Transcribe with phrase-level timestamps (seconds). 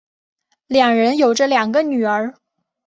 [0.65, 2.33] 两人有着两个女儿。